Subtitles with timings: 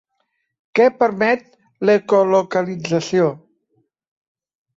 [0.77, 1.43] Què permet
[1.89, 3.29] l'ecolocalització?